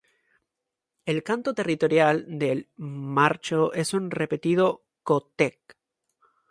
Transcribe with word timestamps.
El 1.05 1.21
canto 1.23 1.53
territorial 1.53 2.25
del 2.39 2.71
macho 2.75 3.71
es 3.71 3.93
un 3.93 4.09
repetido 4.09 4.83
"ko-tek". 5.03 5.77